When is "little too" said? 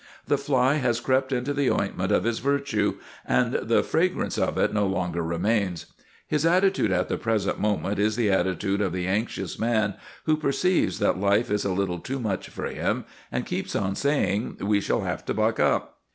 11.71-12.19